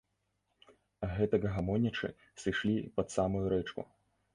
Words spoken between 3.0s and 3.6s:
самую